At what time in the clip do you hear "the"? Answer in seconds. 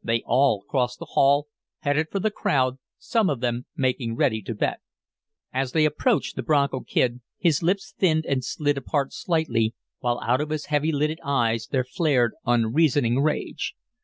1.00-1.06, 2.20-2.30, 6.36-6.42